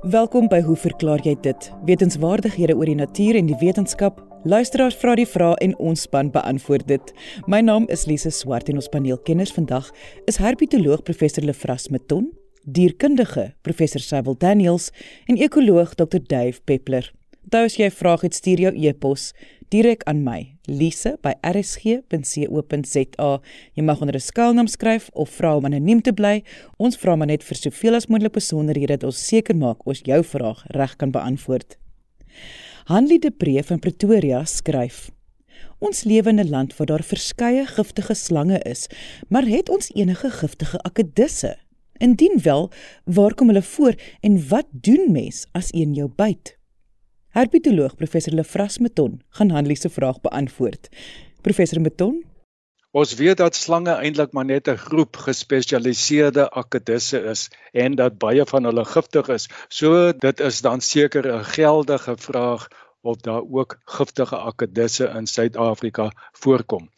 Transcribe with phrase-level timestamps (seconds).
[0.00, 1.66] Welkom by Hoe verklaar jy dit?
[1.84, 4.22] Wetenskapwaardighede oor die natuur en die wetenskap.
[4.48, 7.12] Luisteraars vra die vrae en ons span beantwoord dit.
[7.44, 9.90] My naam is Lise Swart en ons paneelkenners vandag
[10.24, 12.30] is herpetoloog professor Lefras Meton,
[12.64, 14.88] dierkundige professor Sybil Daniels
[15.28, 17.12] en ekoloog Dr Dave Peppler.
[17.44, 19.34] Onthou as jy 'n vraag het, stuur jou e-pos
[19.70, 21.30] direk aan my, lise@rsg.co.za.
[23.74, 26.42] Jy mag onder 'n skuilnaam skryf of vra om anoniem te bly.
[26.76, 30.24] Ons vra maar net vir soveel as moontlik besonderhede dat ons seker maak ons jou
[30.24, 31.78] vraag reg kan beantwoord.
[32.84, 35.10] Hanlie de Pre van Pretoria skryf:
[35.78, 38.88] Ons lewe in 'n land waar daar verskeie giftige slange is,
[39.28, 41.56] maar het ons enige giftige akedisse?
[41.98, 42.70] Indien wel,
[43.04, 46.59] waar kom hulle voor en wat doen mens as een jou byt?
[47.30, 50.88] Herpetoloog professor Lefras Meton gaan Hanlie se vraag beantwoord.
[51.40, 52.24] Professor Meton
[52.90, 58.46] Ons weet dat slange eintlik maar net 'n groep gespesialiseerde akedisse is en dat baie
[58.46, 59.46] van hulle giftig is.
[59.68, 62.68] So dit is dan seker 'n geldige vraag
[63.00, 66.90] of daar ook giftige akedisse in Suid-Afrika voorkom.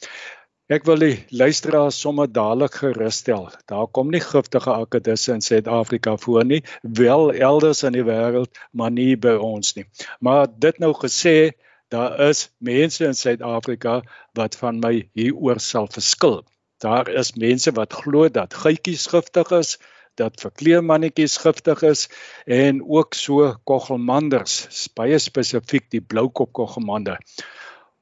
[0.72, 3.48] Ek wil die luisteraars sommer dadelik gerusstel.
[3.68, 6.62] Daar kom nie giftige akedisse in Suid-Afrika voor nie,
[7.00, 9.84] wel elders in die wêreld, maar nie by ons nie.
[10.24, 11.52] Maar dit nou gesê,
[11.92, 13.98] daar is mense in Suid-Afrika
[14.38, 16.40] wat van my hieroor sal verskil.
[16.80, 19.76] Daar is mense wat glo dat gytjies giftig is,
[20.16, 22.06] dat verkleemannetjies giftig is
[22.46, 27.20] en ook so koggelmanders, baie spesifiek die bloukop koggelmander.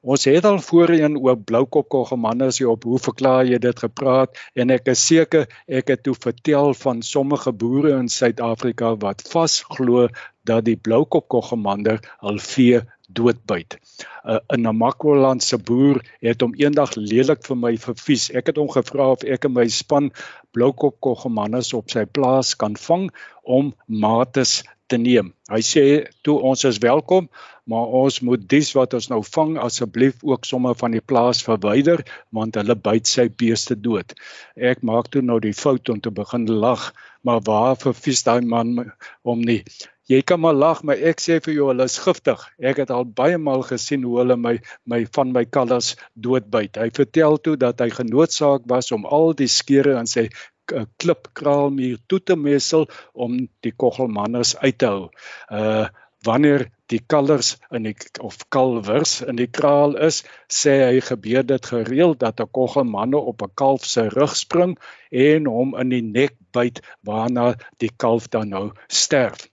[0.01, 4.73] Ons het al voorheen oor bloukopkoggemanne as jy op hoe verklaar jy dit gepraat en
[4.73, 5.45] ek is seker
[5.79, 10.07] ek het toe vertel van sommige boere in Suid-Afrika wat vasglo
[10.49, 12.81] dat die bloukopkoggemanne al vee
[13.13, 13.77] doodbyt.
[14.25, 18.29] Uh, 'n Namakwa-land se boer het hom eendag lelik vir my vervies.
[18.33, 20.09] Ek het hom gevra of ek en my span
[20.57, 23.11] bloukopkoggemanne op sy plaas kan vang
[23.43, 25.31] om mates te neem.
[25.51, 25.85] Hy sê
[26.25, 27.29] toe ons is welkom,
[27.71, 32.03] maar ons moet dis wat ons nou vang asseblief ook sommer van die plaas verwyder
[32.35, 34.15] want hulle byt sy beeste dood.
[34.55, 36.91] Ek maak toe nou die fout om te begin lag,
[37.23, 38.75] maar waar vir vies daai man
[39.23, 39.61] om nie.
[40.11, 42.41] Jy kan maar lag, maar ek sê vir jou hulle is giftig.
[42.59, 44.57] Ek het al baie maal gesien hoe hulle my
[44.89, 45.93] my van my kalvers
[46.25, 46.79] doodbyt.
[46.81, 50.25] Hy vertel toe dat hy genoodsaak was om al die skere in sy
[50.73, 55.09] 'n klipkraalmuur toe te mesel om die koggelmanners uit te hou.
[55.49, 55.87] Uh
[56.21, 61.69] wanneer die kalvers in die of kalwers in die kraal is, sê hy gebeur dit
[61.73, 64.77] gereeld dat 'n koggelmanne op 'n kalf se rug spring
[65.11, 69.47] en hom in die nek byt waarna die kalf dan nou sterf.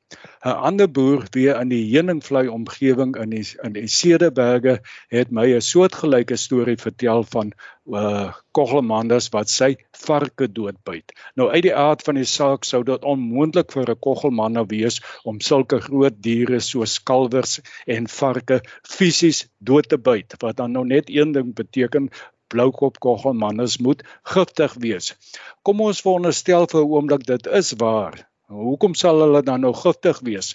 [0.49, 4.75] 'n ander boer weer in die heuningvlei omgewing in die in die Cederberge
[5.15, 7.51] het my 'n soortgelyke storie vertel van
[7.99, 9.69] uh koggelmanders wat sy
[10.05, 11.13] varke doodbyt.
[11.41, 15.45] Nou uit die aard van die saak sou dit onmoontlik vir 'n koggelmanne wees om
[15.51, 18.61] sulke groot diere soos kalwers en varke
[18.97, 22.11] fisies dood te byt wat dan nou net een ding beteken
[22.49, 24.03] bloukop koggelmanners moet
[24.35, 25.15] giftig wees.
[25.63, 30.21] Kom ons veronderstel vir 'n oomblik dit is waar Hoekom sal hulle dan nou giftig
[30.25, 30.55] wees?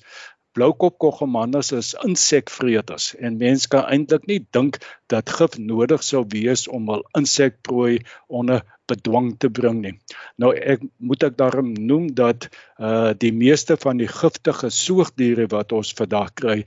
[0.58, 4.80] Bloukop koggemannes is insekvreters en mense kan eintlik nie dink
[5.14, 8.00] dat gif nodig sou wees om hul insekprooi
[8.30, 9.94] onder bedwang te bring nie.
[10.42, 15.74] Nou ek moet ek daarom noem dat uh die meeste van die giftige soogdiere wat
[15.78, 16.60] ons vandag kry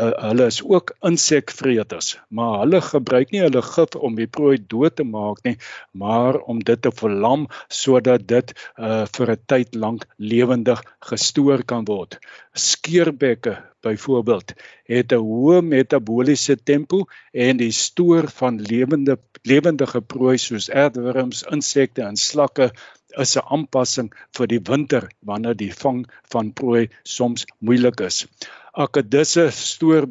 [0.00, 4.96] uh, hulle is ook insekvreters, maar hulle gebruik nie hulle gif om die prooi dood
[4.96, 5.56] te maak nie,
[5.92, 10.80] maar om dit te verlam sodat dit uh, vir 'n tyd lank lewendig
[11.10, 12.18] gestoor kan word.
[12.54, 14.54] Skeerbekke byvoorbeeld
[14.88, 22.02] het 'n hoë metabooliese tempo en die stoor van lewende lewendige prooi soos aardwurms, insekte
[22.02, 22.70] en slakke
[23.18, 28.26] is 'n aanpassing vir die winter wanneer die vang van prooi soms moeilik is
[28.72, 30.06] akedisse stoor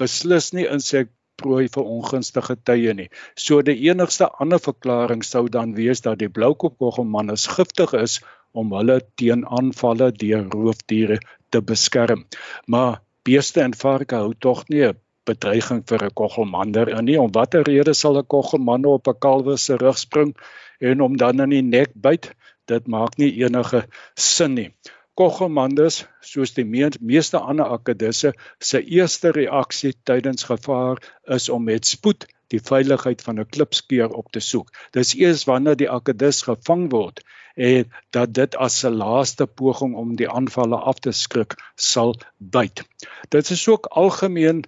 [0.00, 3.08] beslis nie insekprooi vir ongunstige tye nie.
[3.36, 8.20] So die enigste ander verklaring sou dan wees dat die bloukopkoggelman is giftig is
[8.56, 11.18] om hulle teen aanvalle deur roofdiere
[11.50, 12.24] te beskerm.
[12.66, 14.96] Maar beeste en varke hou tog nie 'n
[15.26, 17.20] bedreiging vir 'n koggelmander in nie.
[17.20, 20.36] Om watter rede sal 'n koggelman op 'n kalwe se rug spring
[20.80, 22.32] en hom dan in die nek byt?
[22.66, 24.70] Dit maak nie enige sin nie.
[25.16, 31.00] Koggelmanders, soos die meeste ander akedisse, se eerste reaksie tydens gevaar
[31.36, 34.68] is om met spoed die veiligheid van 'n klipskeer op te soek.
[34.96, 37.22] Dis eers wanneer die akedis gevang word
[37.68, 42.84] en dat dit as 'n laaste poging om die aanvalle af te skrik sal byt.
[43.28, 44.62] Dit is ook algemeen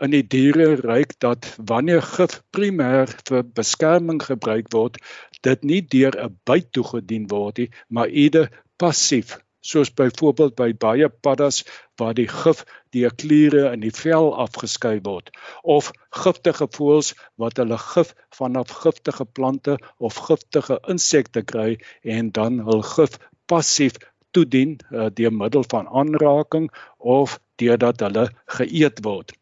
[0.00, 5.02] in die diereryk dat wanneer gif primêr vir beskerming gebruik word,
[5.42, 11.08] dit nie deur 'n byt toegedien word nie, maar eerder passief soos byvoorbeeld by baie
[11.08, 11.64] paddas
[12.00, 12.64] waar die gif
[12.94, 15.32] deur kliere in die vel afgeskei word
[15.76, 15.90] of
[16.24, 21.70] giftige voëls wat hulle gif vanaf giftige plante of giftige insekte kry
[22.18, 23.18] en dan hul gif
[23.50, 23.98] passief
[24.36, 28.28] toedien uh, deur middel van aanraking of deurdat hulle
[28.58, 29.32] geëet word.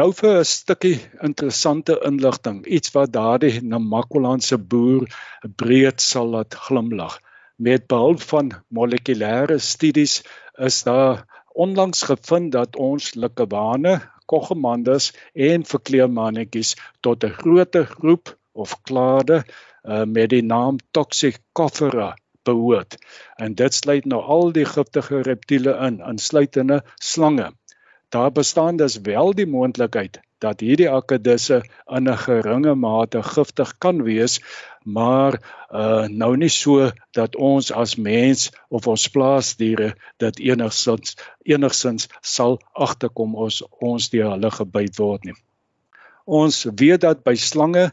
[0.00, 0.96] Nou vir 'n stukkie
[1.28, 5.04] interessante inligting, iets wat daardie Namakwalandse boer
[5.62, 7.20] breed sal laat glimlag
[7.62, 8.48] met behulp van
[8.78, 10.14] molekulêre studies
[10.68, 11.20] is daar
[11.64, 15.12] onlangs gevind dat ons likkewane, koggemandes
[15.48, 16.72] en verkleermannetjies
[17.06, 22.10] tot 'n groter groep of klade uh, met die naam Toxicophora
[22.42, 22.98] behoort.
[23.36, 27.52] En dit sluit nou al die giftige reptiele in, insluitende slange.
[28.08, 31.62] Daar bestaan dus wel die moontlikheid dat hierdie akedisse
[31.96, 34.40] in 'n geringe mate giftig kan wees,
[34.84, 35.38] maar
[35.82, 39.94] uh nou nie so dat ons as mens of ons plaasdiere
[40.24, 41.16] dit enigsins
[41.54, 45.38] enigsins sal agterkom ons ons deur hulle gebyt word nie.
[46.26, 47.90] Ons weet dat by slange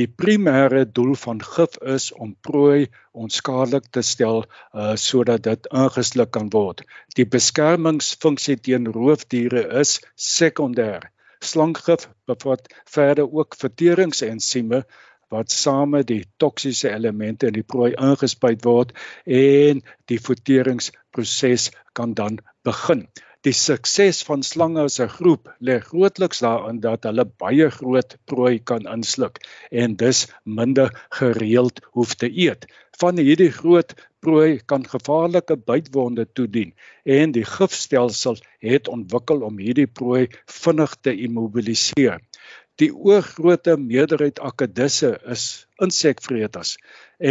[0.00, 6.30] die primêre doel van gif is om prooi onskadelik te stel uh sodat dit ingesluk
[6.32, 6.84] kan word.
[7.16, 11.12] Die beskermingsfunksie teen roofdiere is sekondêr
[11.42, 14.84] Slanggif bevat verder ook verteringsensieme
[15.32, 18.92] wat same die toksiese elemente in die prooi ingespuit word
[19.24, 19.80] en
[20.12, 23.06] die verteringsproses kan dan begin.
[23.42, 28.58] Die sukses van slange as 'n groep lê grootliks daarin dat hulle baie groot prooi
[28.70, 29.40] kan insluk
[29.84, 32.68] en dus minder gereeld hoef te eet.
[33.00, 36.72] Van hierdie groot prooi kan gevaarlike bytwonde toedien
[37.18, 40.26] en die gifstelsel het ontwikkel om hierdie prooi
[40.62, 42.20] vinnig te immobiliseer.
[42.80, 45.42] Die oorgrootste meerderheid akedisse is
[45.84, 46.70] insekvreters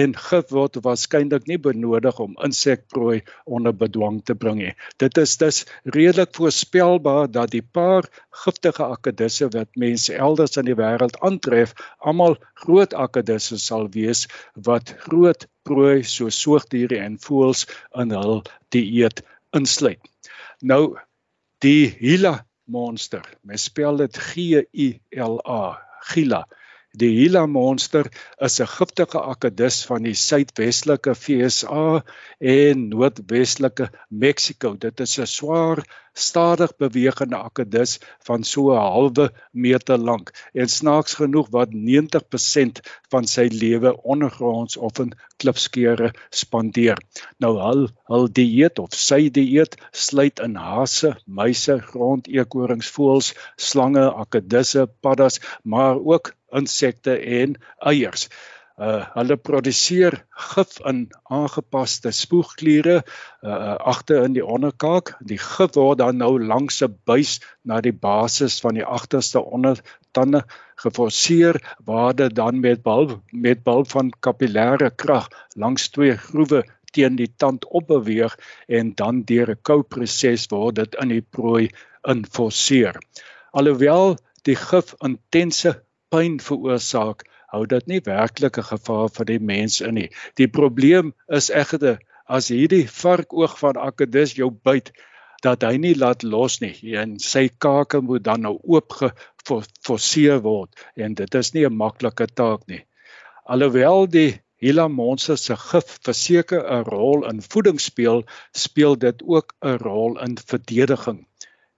[0.02, 3.18] en gif word waarskynlik nie benodig om insekprooi
[3.58, 4.74] onder bedwang te bring nie.
[5.04, 5.64] Dit is dus
[5.98, 8.08] redelik voorspelbaar dat die paar
[8.44, 14.28] giftige akedisse wat mense elders in die wêreld aantref, almal groot akedisse sal wees
[14.70, 17.66] wat groot prooi so soogdiere en voëls
[18.02, 18.42] in hul
[18.74, 19.24] dieet
[19.58, 20.02] insluit.
[20.62, 20.98] Nou
[21.62, 22.40] die Gila
[22.72, 25.78] monster, mens spel dit G I L A,
[26.12, 26.46] Gila.
[27.00, 28.10] Die Gila monster
[28.46, 31.84] is 'n giftige akedus van die suidwestelike VSA
[32.54, 33.88] en noordwestelike
[34.24, 34.74] Mexiko.
[34.86, 35.80] Dit is 'n swaar,
[36.14, 43.24] stadig bewegende akedus van so 'n halwe meter lank en snaaks genoeg wat 90% van
[43.36, 46.98] sy lewe ondergronds of in klipskeure spandeer.
[47.40, 54.88] Nou hul hul dieet of sy dieet sluit in hase, muise, grondeekorings, voëls, slange, akedusse,
[55.00, 58.30] paddas, maar ook insekte en eiers.
[58.81, 60.15] Uh hulle produseer
[60.51, 63.01] gif in aangepaste spoegkliere
[63.44, 65.12] uh agter in die onderkaak.
[65.27, 70.44] Die gif word dan nou langs 'n buis na die basis van die agterste ondertande
[70.75, 77.15] geforseer waar dit dan met bulb met bulb van kapillêre krag langs twee groewe teen
[77.15, 78.38] die tand opbeweeg
[78.68, 81.69] en dan deur 'n kouproses word dit in die prooi
[82.15, 82.97] inforceer.
[83.51, 87.24] Alhoewel die gif intense pyn veroorsaak,
[87.54, 90.10] hou dit nie werklik 'n gevaar vir die mens in nie.
[90.36, 94.92] Die probleem is egter as hierdie varkoog van Akedus jou byt
[95.44, 100.85] dat hy nie laat los nie en sy kake moet dan nou oop geforseer word
[100.95, 102.83] en dit is nie 'n maklike taak nie.
[103.45, 109.56] Alhoewel die Hila monster se gif verseker 'n rol in voeding speel, speel dit ook
[109.66, 111.26] 'n rol in verdediging.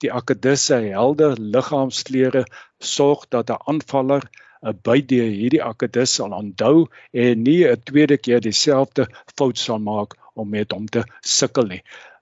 [0.03, 2.45] Die Akedus se helder liggaamskleure
[2.93, 4.24] sorg dat 'n aanvaller
[4.69, 6.86] 'n byt deur hierdie akedus sal onthou
[7.24, 9.07] en nie 'n tweede keer dieselfde
[9.38, 11.03] fout sal maak om met hom te
[11.38, 11.81] sukkel nie.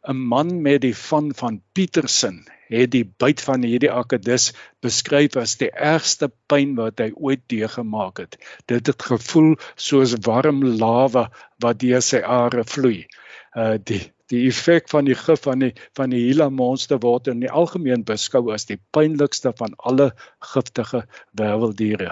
[0.10, 2.40] 'n Man met die van van Petersen
[2.72, 4.48] het die byt van hierdie akedus
[4.86, 8.38] beskryf as die ergste pyn wat hy ooit deurgemaak het.
[8.66, 11.28] Dit het gevoel soos warm lava
[11.66, 13.06] wat deur sy are vloei.
[13.54, 17.44] Uh die die effek van die gif van die van die Gila monster word in
[17.44, 20.12] die algemeen beskou as die pynlikste van alle
[20.54, 21.06] giftige
[21.38, 22.12] werweldiere.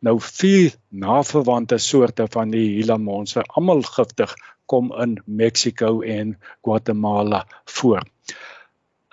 [0.00, 4.34] Nou vier naverwante soorte van die Gila monster, almal giftig,
[4.66, 7.44] kom in Mexiko en Guatemala
[7.78, 8.02] voor.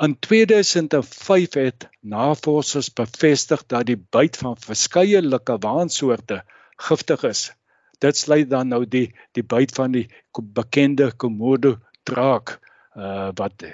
[0.01, 6.41] In 2005 het navorsers bevestig dat die byt van verskeie likkewaansoorte
[6.87, 7.43] giftig is.
[8.03, 10.07] Dit sluit dan nou die die byt van die
[10.57, 11.77] bekende Komodo
[12.09, 12.59] draak
[12.95, 13.73] uh wat uh,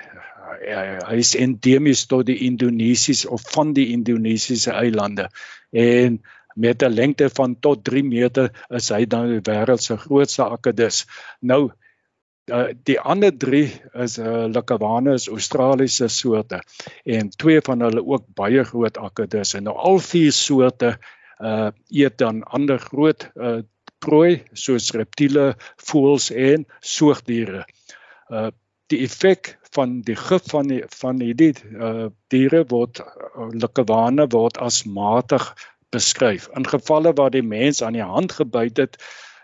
[1.09, 5.27] hy is endemies tot die Indonesiese of van die Indonesiese eilande
[5.71, 6.21] en
[6.55, 11.05] met 'n lengte van tot 3 meter is hy dan die wêreld se grootste akedus.
[11.39, 11.69] Nou
[12.50, 13.59] Uh, die ander 3
[14.03, 16.63] is uh, Likawanus Australiese soorte
[17.05, 20.95] en twee van hulle ook baie groot akkedus en nou al vier soorte
[21.45, 23.59] uh eet dan ander groot uh
[24.00, 25.53] prooi soos reptiele,
[25.89, 27.65] voëls en soogdiere.
[28.29, 28.50] Uh
[28.89, 34.57] die effek van die gif van die van hierdie uh diere word uh, likawane word
[34.57, 35.45] as matig
[35.93, 36.48] beskryf.
[36.57, 38.98] In gevalle waar die mens aan die hand gebyt het,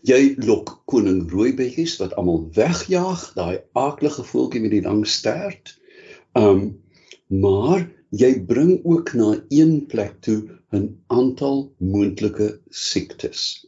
[0.02, 5.76] Jy lok koning rooibetjies wat almal wegjaag, daai aaklige voeltjie met die lang stert.
[6.34, 6.80] Um
[7.28, 13.66] maar jy bring ook na een plek toe 'n aantal moontlike siektes.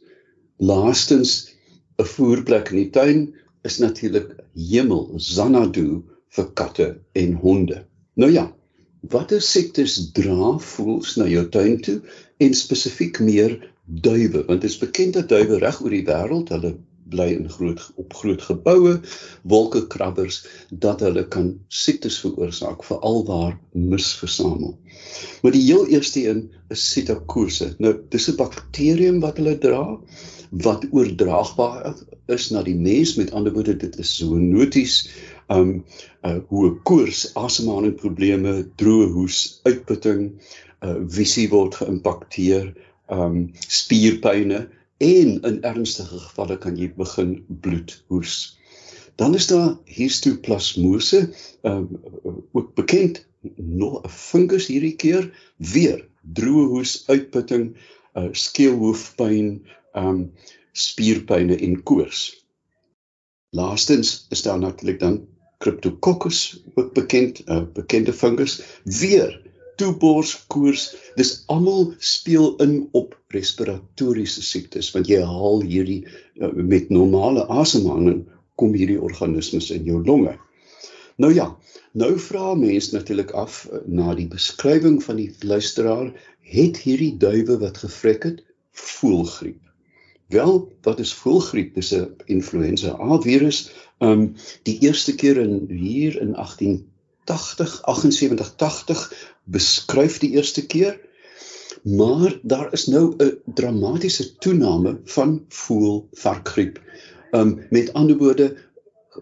[0.58, 1.50] Laastens
[1.98, 7.84] 'n voerplek in die tuin is natuurlik hemel Xanadu vir katte en honde.
[8.14, 8.52] Nou ja,
[9.00, 12.00] watter siektes dra voels na jou tuin toe
[12.38, 16.76] en spesifiek meer duwe want dit is bekend dat duwe reg oor die wêreld hulle
[17.10, 19.00] bly in groot op groot geboue,
[19.42, 20.40] wolkekrabbers
[20.70, 24.76] dat hulle kan siektes veroorsaak veral waar mis versamel.
[25.42, 27.74] Maar die heel eerste een is sitokose.
[27.78, 29.84] Nou dis 'n bakterium wat hulle dra
[30.50, 31.94] wat oordraagbaar
[32.26, 34.96] is na die mens met ander woorde dit is zoonoties
[35.48, 35.84] um
[36.26, 40.26] uh hoe koors, asemhalingsprobleme, droë hoes, uitputting,
[40.82, 42.72] uh visie word geïmpakteer,
[43.10, 44.66] um spierpynne
[45.00, 48.34] en in ernstige gevalle kan jy begin bloed hoes.
[49.20, 51.22] Dan is daar histoplasmose,
[51.62, 51.88] um,
[52.52, 53.24] ook bekend
[53.56, 57.76] nog 'n fungus hierdie keer, weer droë hoes, uitputting,
[58.14, 59.66] uh, skeelhoofpyn,
[59.96, 60.32] um
[60.72, 62.46] spierpynne en koors.
[63.50, 65.26] Laastens is daar natuurlik dan
[65.58, 69.49] Cryptococcus, ook bekend, uh, bekende fungus, weer
[69.80, 76.92] toebors koors dis almal speel in op respiratoriese siektes want jy haal hierdie uh, met
[76.92, 78.26] normale asemhaling
[78.60, 80.36] kom hierdie organismes in jou longe.
[81.16, 81.48] Nou ja
[81.96, 86.12] nou vra mense natuurlik af uh, na die beskrywing van die luisteraar
[86.50, 88.44] het hierdie duwe wat gevrek het
[88.76, 89.60] voelgriep?
[90.30, 91.74] Wel wat is voelgriep?
[91.74, 93.70] Dis 'n influenza A virus.
[93.98, 94.34] Um
[94.68, 96.89] die eerste keer in hier in 18
[97.30, 99.06] 80 78 80
[99.58, 100.98] beskryf die eerste keer
[101.82, 106.80] maar daar is nou 'n dramatiese toename van voelvarkgriep.
[107.30, 108.56] Um met ander woorde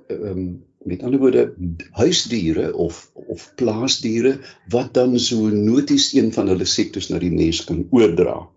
[0.08, 1.54] um met ander woorde
[1.90, 4.38] huisdiere of of plaasdiere
[4.68, 8.48] wat dan so noties een van hulle siektes na die mens kan oordra.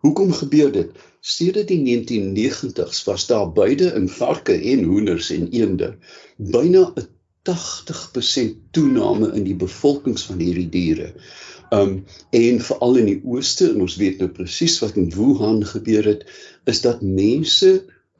[0.00, 0.90] Hoekom gebeur dit?
[1.20, 5.96] Sedert die 1990s was daar beide in varke en hoenders en eende
[6.36, 7.08] byna 'n
[7.48, 11.12] 80% toename in die bevolkings van hierdie diere.
[11.74, 12.02] Um
[12.36, 16.26] en veral in die ooste en ons weet nou presies wat in Wuhan gebeur het,
[16.68, 17.70] is dat mense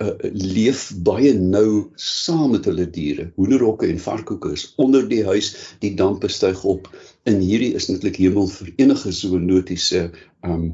[0.00, 3.30] uh, leef baie nou saam met hulle diere.
[3.36, 6.88] Hoenderhokke en varkkoeke is onder die huis, die dampe styg op
[7.22, 10.06] En hierdie is natuurlik hemel vir enige zoonotiese
[10.46, 10.72] um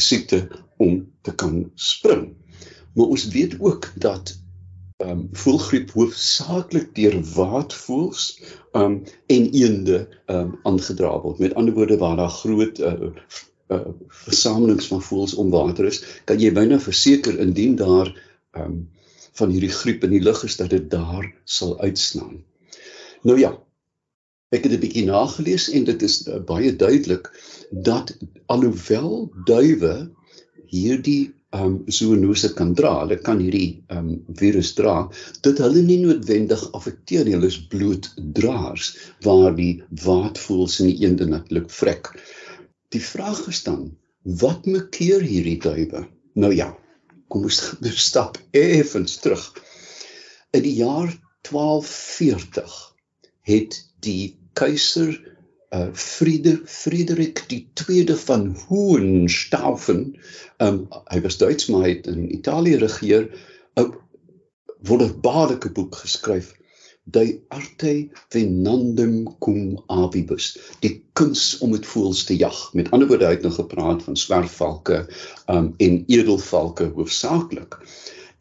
[0.00, 0.38] siekte
[0.82, 2.30] om te kan spring.
[2.96, 4.32] Maar ons weet ook dat
[5.04, 8.22] um voelgriep hoofsaaklik deur waadvoëls
[8.72, 9.98] um en eende
[10.32, 11.38] um aangedra word.
[11.38, 13.10] Met ander woorde waar daar groot uh,
[13.68, 18.12] uh versamelings van voëls om water is, kan jy byna verseker indien daar
[18.56, 18.86] um
[19.36, 22.40] van hierdie griep in die lug is dat dit daar sal uitslaan.
[23.28, 23.52] Nou ja,
[24.48, 27.28] ek het 'n bietjie nagelees en dit is uh, baie duidelik
[27.70, 30.10] dat alhoewel duwe
[30.72, 34.10] hierdie um zoonose kan dra, hulle kan hierdie um
[34.40, 34.96] virus dra,
[35.46, 38.92] dit hulle nie noodwendig affekteer nie, hulle is bloeddraers
[39.26, 42.12] waar die waadvoëls en die eende natuurlik vrek.
[42.94, 43.88] Die vraag is dan,
[44.42, 46.06] wat maak keer hierdie duwe?
[46.36, 46.72] Nou ja,
[47.28, 47.62] kom ons
[48.08, 49.46] stap effens terug.
[50.56, 51.10] In die jaar
[51.48, 52.76] 1240
[53.46, 55.14] het die keiser
[55.74, 60.16] uh Friede Frederik die tweede van Hohenstaufen,
[60.62, 63.30] um hy was Duits maar hy het in Italië regeer,
[63.76, 63.92] 'n
[64.86, 66.54] wonderbaarlike boek geskryf
[67.06, 70.46] de arte venandum cum avibus
[70.82, 72.56] die kuns om met voëls te jag.
[72.74, 75.04] Met ander woorde hy het nou gepraat van swerfvalke
[75.46, 77.78] um, en edelvalke hoofsaaklik.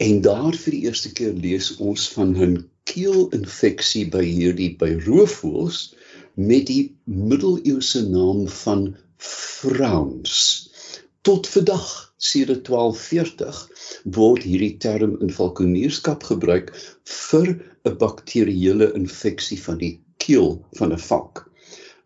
[0.01, 2.57] En daar vir die eerste keer lees ons van 'n
[2.89, 5.93] keelinfeksie by hierdie by roofvoëls
[6.35, 10.39] met die middeleeuse naam van frowns
[11.25, 13.61] tot vandag sedert 1240
[14.17, 16.71] word hierdie term in valkonierskap gebruik
[17.13, 17.47] vir
[17.85, 19.93] 'n bakterieële infeksie van die
[20.25, 21.45] keel van 'n valk.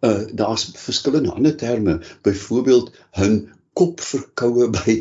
[0.08, 4.96] Uh daar's verskillende ander terme, byvoorbeeld 'n kopverkoue by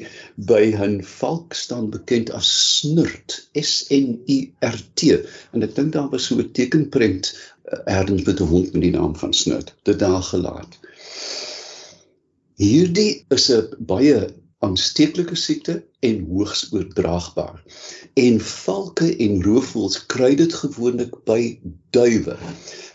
[0.51, 5.03] by 'n valk staan bekend as snurt, S N U R T.
[5.53, 7.33] En ek dink daar was so 'n tekenprent
[7.73, 10.79] uh, ergens met 'n hond met die naam van snurt, dit daar gelaat.
[12.55, 17.63] Hierdie is 'n baie aansteeklike siekte en hoogs oordraagbaar.
[18.15, 22.37] En valke en roofvoëls kry dit gewoonlik by duwe.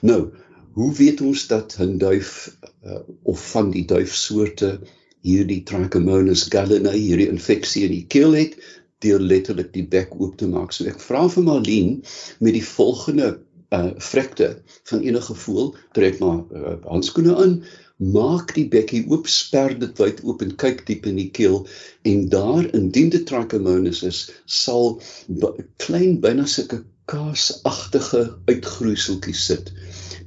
[0.02, 0.34] Nou,
[0.74, 4.80] hoe weet ons dat 'n duif uh, of van die duifsoorte
[5.21, 8.58] hierdie Trichomonas gallinae hierdie infeksie in die keel het
[9.04, 10.71] deur letterlik die bek oop te maak.
[10.71, 12.02] So ek vra vir Marlene
[12.39, 13.39] met die volgende
[13.73, 14.49] uh vrekte
[14.89, 17.55] van enige voël, trek maar uh, handskoene aan
[17.97, 21.62] maak die bekkie oop, sper dit wyd oop en kyk diep in die keel
[22.09, 24.97] en daar indien dit trichomonas is, sal
[25.83, 29.71] klein binne sulke kaasagtige uitgroeiseltjies sit.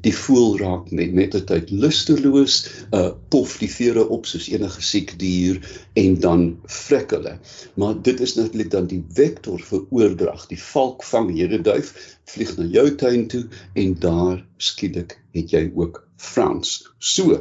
[0.06, 2.56] Die voel raak met die tyd lusteloos,
[2.94, 5.56] uh pof die vere op soos enige siek dier
[5.98, 7.32] en dan vrek hulle.
[7.74, 10.44] Maar dit is natuurlik dan die vektor vir oordrag.
[10.52, 11.90] Die valk vang hierdie duif,
[12.30, 13.42] vlieg na jou tuin toe
[13.74, 16.76] en daar skielik het jy ook Frans.
[17.02, 17.40] So,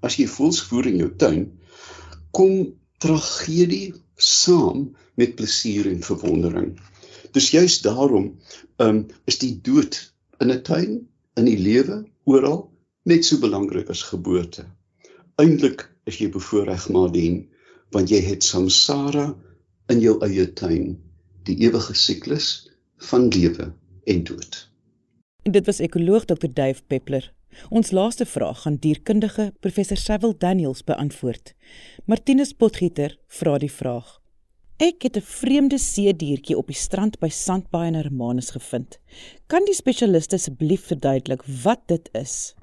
[0.00, 1.44] as jy voels voer in jou tuin,
[2.32, 2.72] kom
[3.04, 6.72] tragedie saam met plesier en verwondering.
[7.36, 8.32] Dis juist daarom
[8.80, 10.00] um is die dood
[10.40, 10.98] in 'n tuin,
[11.38, 12.66] in die lewe, oral
[13.08, 14.66] net so belangrik as geboorte.
[15.40, 17.46] Eindelik is jy bevoorreg maar dien
[17.94, 19.30] want jy het samsara
[19.88, 20.98] in jou eie tuin,
[21.48, 22.68] die ewige siklus
[23.08, 23.70] van lewe
[24.04, 24.60] en dood.
[25.48, 26.50] En dit was ekoloog Dr.
[26.52, 27.30] Dave Peppler
[27.68, 31.54] Ons laaste vraag gaan dierkundige professor Cecil Daniels beantwoord.
[32.04, 34.20] Martinus Potgieter vra die vraag:
[34.78, 39.00] Ek het 'n vreemde seediertjie op die strand by Sandbaai in Hermanus gevind.
[39.46, 42.54] Kan die spesialiste asseblief verduidelik wat dit is?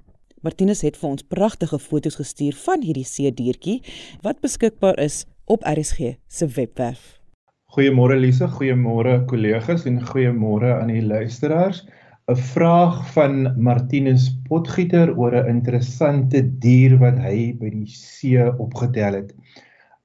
[0.41, 3.81] Martinus het vir ons pragtige foto's gestuur van hierdie seediertjie
[4.21, 7.19] wat beskikbaar is op RSG se webwerf.
[7.75, 11.83] Goeiemôre Lise, goeiemôre kollegas en goeiemôre aan die luisteraars.
[12.31, 19.13] 'n vraag van Martinus Potgieter oor 'n interessante dier wat hy by die see opgetel
[19.13, 19.35] het.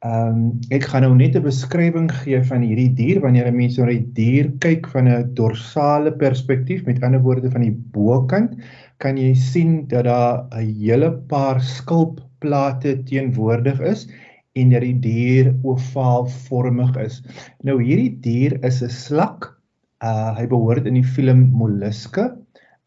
[0.00, 3.76] Ehm um, ek gaan nou net 'n beskrywing gee van hierdie dier wanneer 'n mens
[3.78, 8.56] na die dier kyk van 'n dorsale perspektief, met ander woorde van die bokant,
[8.98, 14.08] kan jy sien dat daar 'n hele paar skulpplate teenwoordig is
[14.56, 17.22] en dat die dier ovaalvormig is.
[17.62, 19.60] Nou hierdie dier is 'n slak
[20.00, 22.22] Uh hy behoort in die film Molluske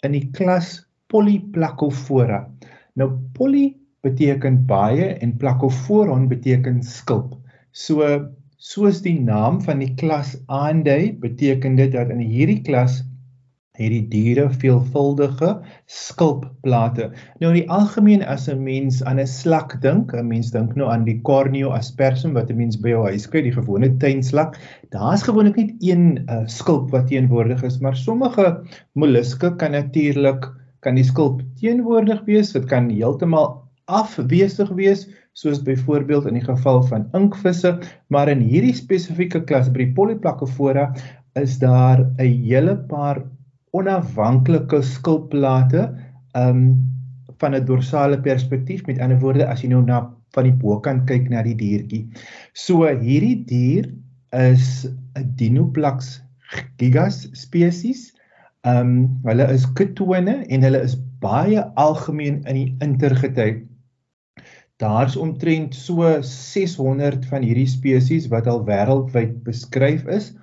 [0.01, 0.79] in die klas
[1.13, 2.39] Polyplacophora.
[2.97, 3.67] Nou poly
[4.03, 7.37] beteken baie en placophoron beteken skulp.
[7.71, 8.03] So
[8.63, 13.01] soos die naam van die klas aandui, beteken dit dat in hierdie klas
[13.73, 15.47] het die diere veelvuldige
[15.89, 17.07] skulpplate.
[17.41, 20.91] Nou in die algemeen as 'n mens aan 'n slak dink, 'n mens dink nou
[20.91, 24.59] aan die Corneo aspersum wat 'n mens by jou huis kry, die gewone tuinslak,
[24.91, 28.61] daar's gewoonlik net een uh, skulp wat teenwoordig is, maar sommige
[28.93, 30.45] molluske kan natuurlik
[30.81, 36.83] kan die skulp teenwoordig wees, dit kan heeltemal afwesig wees, soos byvoorbeeld in die geval
[36.87, 40.91] van inkvisse, maar in hierdie spesifieke klas by die Polyplacofora
[41.39, 43.23] is daar 'n hele paar
[43.73, 45.89] onafhanklike skulpplate
[46.37, 46.91] um
[47.39, 48.85] van 'n dorsale perspektief.
[48.85, 52.07] Met ander woorde, as jy nou na van die bokant kyk na die diertjie.
[52.53, 53.89] So hierdie dier
[54.31, 56.21] is 'n Dinoplax
[56.77, 58.13] gigas spesies.
[58.63, 63.63] Ehm um, hulle is ketone en hulle is baie algemeen in die intergety.
[64.83, 70.33] Daar's omtrent so 600 van hierdie spesies wat al wêreldwyd beskryf is.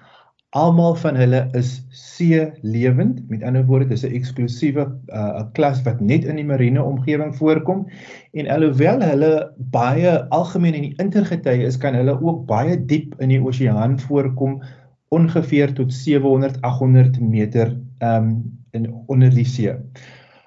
[0.56, 3.20] Almal van hulle is see lewend.
[3.28, 7.34] Met ander woorde, dis 'n eksklusiewe 'n uh, klas wat net in die marine omgewing
[7.36, 7.84] voorkom.
[8.32, 9.32] En alhoewel hulle
[9.76, 14.62] baie algemeen in die intergety is, kan hulle ook baie diep in die oseaan voorkom
[15.08, 18.40] ongeveer tot 700 800 meter um,
[18.72, 19.76] in onder die see.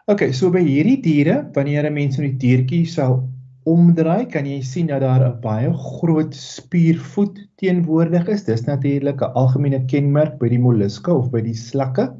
[0.05, 3.21] OK, so by hierdie diere, wanneer 'n mens 'n die diertjie sal
[3.69, 8.43] omdraai, kan jy sien dat daar 'n baie groot spiervoet teenwoordig is.
[8.43, 12.13] Dis natuurlik 'n algemene kenmerk by die molluske of by die slakke.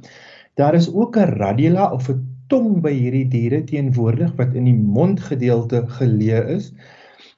[0.55, 4.77] Daar is ook 'n radula of 'n tong by hierdie diere teenwoordig wat in die
[4.77, 6.73] mondgedeelte geleë is.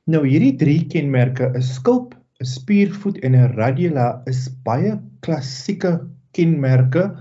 [0.08, 6.00] Nou hierdie drie kenmerke, 'n skulp, 'n spiervoet en 'n radula is baie klassieke
[6.32, 7.16] kenmerke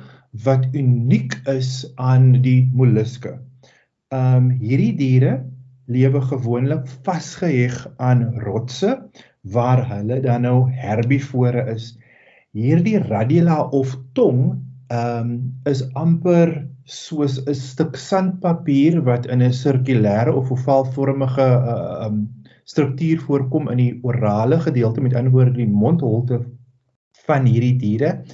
[0.45, 3.39] wat uniek is aan die molluske.
[4.13, 5.54] Ehm um, hierdie diere
[5.87, 8.97] lewe gewoonlik vasgeheg aan rotse
[9.53, 11.93] waar hulle dan nou herbivore is.
[12.55, 19.53] Hierdie radula of tong ehm um, is amper soos 'n stuk sandpapier wat in 'n
[19.53, 22.29] sirkulêre of ovaalvormige ehm uh, um,
[22.65, 26.41] struktuur voorkom in die orale gedeelte met ander woorde die mondholte
[27.27, 28.25] van hierdie diere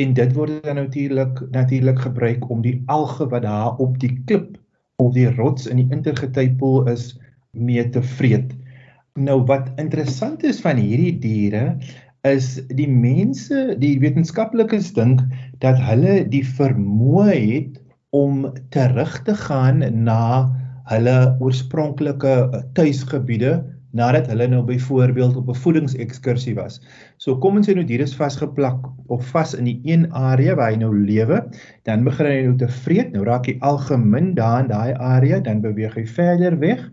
[0.00, 4.58] en dit word dan natuurlik natuurlik gebruik om die alge wat daar op die klip
[5.00, 7.14] of die rots in die intergetypool is
[7.56, 8.52] mee te vreet.
[9.18, 11.64] Nou wat interessant is van hierdie diere
[12.28, 15.22] is die mense, die wetenskaplikes dink
[15.64, 17.80] dat hulle die vermoë het
[18.16, 20.22] om terug te gaan na
[20.90, 22.34] hulle oorspronklike
[22.76, 23.60] tuisgebiede
[23.96, 26.80] nadat hulle nou byvoorbeeld op 'n voedingsekskursie was.
[27.16, 30.70] So kom ons sê nou diere is vasgeplak of vas in die een area waar
[30.70, 31.42] hy nou lewe,
[31.84, 35.60] dan begin hy nou te vreet, nou raak hy algemeen daar in daai area, dan
[35.60, 36.90] beweeg hy verder weg.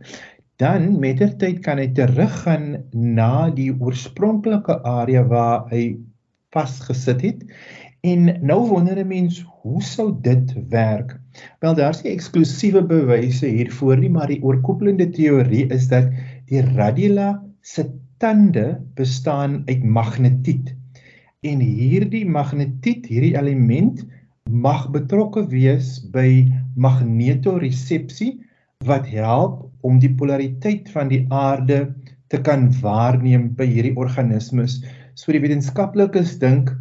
[0.57, 5.97] Dan mettertyd kan hy teruggaan na die oorspronklike area waar hy
[6.49, 7.43] vasgesit het
[8.07, 11.19] En nou wonder 'n mens, hoe sou dit werk?
[11.59, 16.05] Wel, daar's nie eksklusiewe bewyse hiervoor nie, maar die oorkoepelende teorie is dat
[16.47, 17.85] die radula se
[18.17, 20.73] tande bestaan uit magnetiet.
[21.45, 24.05] En hierdie magnetiet, hierdie element
[24.49, 26.47] mag betrokke wees by
[26.79, 28.37] magnetoresepsie
[28.87, 31.87] wat help om die polariteit van die aarde
[32.31, 34.79] te kan waarneem by hierdie organismes.
[35.15, 36.71] So die wetenskaplikes dink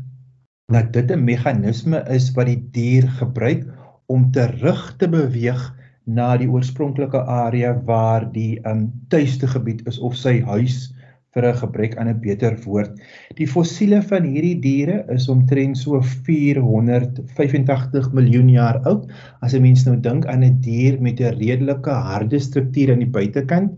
[0.72, 3.66] dat dit 'n meganisme is wat die dier gebruik
[4.06, 5.60] om terug te beweeg
[6.06, 10.86] na die oorspronklike area waar die um tuiste gebied is of sy huis
[11.36, 12.92] vir 'n gebrek aan 'n beter woord.
[13.36, 19.06] Die fossiele van hierdie diere is omtrent so 485 miljoen jaar oud.
[19.42, 23.16] As 'n mens nou dink aan 'n dier met 'n redelike harde struktuur aan die
[23.18, 23.70] buitekant,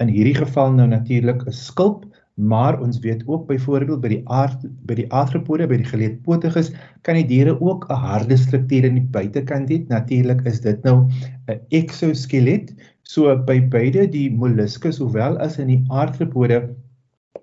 [0.00, 4.64] in hierdie geval nou natuurlik 'n skulp maar ons weet ook byvoorbeeld by die aard
[4.88, 6.70] by die arthropode by die geleedpotiges
[7.06, 9.84] kan die diere ook 'n harde struktuur in die buitekant hê.
[9.88, 11.08] Natuurlik is dit nou
[11.48, 12.72] 'n exoskelet.
[13.02, 16.74] So by beide die molluskus sowel as in die arthropode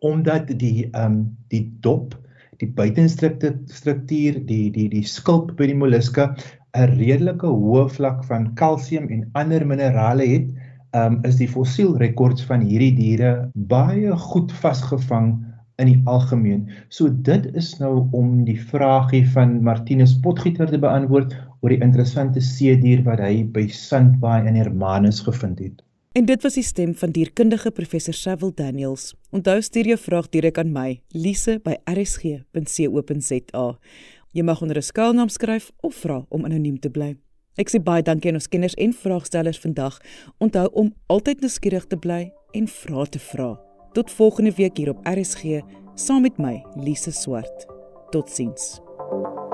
[0.01, 2.15] omdat die ehm um, die dop,
[2.57, 6.33] die buitenstruktuur, die die die skulp by die molluske
[6.77, 10.49] 'n redelike hoë vlak van kalsium en ander minerale het
[10.97, 15.37] um, is die fossielrekords van hierdie diere baie goed vasgevang
[15.79, 16.67] in die algemeen.
[16.89, 22.43] So dit is nou om die vragie van Martinus Potgieter te beantwoord oor die interessante
[22.43, 25.79] see dier wat hy by Sandbaai in Hermanus gevind het.
[26.17, 29.13] En dit was die stem van dierkundige professor Cecil Daniels.
[29.31, 33.67] Onthou stuur jou vraag direk aan my, Lise by rsg.co.za.
[34.33, 37.15] Jy mag onder 'n skuilnaam skryf of vra om anoniem te bly.
[37.57, 39.97] Ek sê baie dankie aan ons kenners en vraagstellers vandag.
[40.37, 43.55] Onthou om altyd nuuskierig te bly en vra te vra.
[43.97, 45.63] Tot volgende week hier op RSG
[45.95, 47.67] saam met my, Lise Swart.
[48.11, 48.79] Totsiens.
[49.09, 49.48] thank you